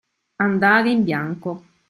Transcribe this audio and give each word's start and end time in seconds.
Andare 0.37 0.89
in 0.89 1.03
bianco. 1.03 1.63